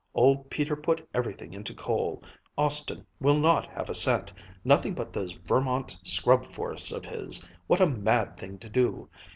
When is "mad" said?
7.87-8.35